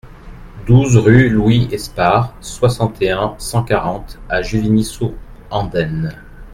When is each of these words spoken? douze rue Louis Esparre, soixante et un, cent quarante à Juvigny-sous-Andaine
douze 0.65 0.97
rue 0.97 1.29
Louis 1.29 1.67
Esparre, 1.71 2.33
soixante 2.41 2.99
et 3.03 3.11
un, 3.11 3.35
cent 3.37 3.63
quarante 3.63 4.17
à 4.29 4.41
Juvigny-sous-Andaine 4.41 6.19